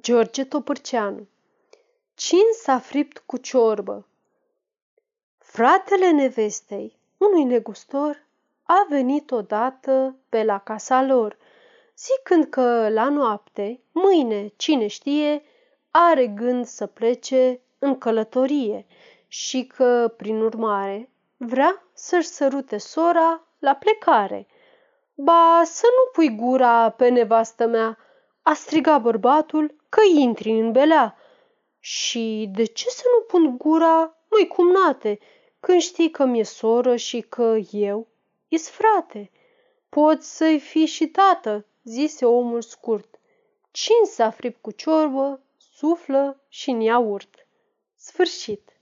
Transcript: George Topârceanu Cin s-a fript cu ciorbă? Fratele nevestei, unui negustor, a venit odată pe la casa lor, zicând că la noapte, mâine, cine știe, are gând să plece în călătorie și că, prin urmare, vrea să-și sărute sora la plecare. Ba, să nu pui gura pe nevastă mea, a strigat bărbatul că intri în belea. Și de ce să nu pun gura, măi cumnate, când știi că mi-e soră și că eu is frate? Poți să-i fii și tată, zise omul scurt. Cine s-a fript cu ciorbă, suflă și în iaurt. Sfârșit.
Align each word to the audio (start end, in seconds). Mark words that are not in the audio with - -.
George 0.00 0.44
Topârceanu 0.44 1.26
Cin 2.14 2.52
s-a 2.62 2.78
fript 2.78 3.22
cu 3.26 3.36
ciorbă? 3.36 4.06
Fratele 5.38 6.10
nevestei, 6.10 6.96
unui 7.16 7.44
negustor, 7.44 8.26
a 8.62 8.86
venit 8.88 9.30
odată 9.30 10.16
pe 10.28 10.44
la 10.44 10.58
casa 10.58 11.02
lor, 11.02 11.36
zicând 11.96 12.44
că 12.44 12.88
la 12.88 13.08
noapte, 13.08 13.80
mâine, 13.92 14.52
cine 14.56 14.86
știe, 14.86 15.42
are 15.90 16.26
gând 16.26 16.66
să 16.66 16.86
plece 16.86 17.60
în 17.78 17.98
călătorie 17.98 18.86
și 19.26 19.66
că, 19.66 20.14
prin 20.16 20.40
urmare, 20.40 21.10
vrea 21.36 21.84
să-și 21.92 22.28
sărute 22.28 22.78
sora 22.78 23.46
la 23.58 23.74
plecare. 23.74 24.46
Ba, 25.14 25.62
să 25.64 25.86
nu 25.86 26.10
pui 26.12 26.36
gura 26.36 26.90
pe 26.90 27.08
nevastă 27.08 27.66
mea, 27.66 27.98
a 28.48 28.54
strigat 28.54 29.02
bărbatul 29.02 29.74
că 29.88 30.00
intri 30.14 30.50
în 30.50 30.72
belea. 30.72 31.16
Și 31.78 32.50
de 32.54 32.64
ce 32.64 32.88
să 32.88 33.02
nu 33.16 33.24
pun 33.24 33.56
gura, 33.56 34.16
măi 34.30 34.46
cumnate, 34.46 35.18
când 35.60 35.80
știi 35.80 36.10
că 36.10 36.24
mi-e 36.24 36.44
soră 36.44 36.96
și 36.96 37.20
că 37.20 37.56
eu 37.70 38.06
is 38.48 38.70
frate? 38.70 39.30
Poți 39.88 40.36
să-i 40.36 40.58
fii 40.58 40.86
și 40.86 41.06
tată, 41.06 41.66
zise 41.82 42.24
omul 42.24 42.62
scurt. 42.62 43.18
Cine 43.70 44.04
s-a 44.04 44.30
fript 44.30 44.62
cu 44.62 44.70
ciorbă, 44.70 45.40
suflă 45.56 46.40
și 46.48 46.70
în 46.70 46.80
iaurt. 46.80 47.46
Sfârșit. 47.96 48.75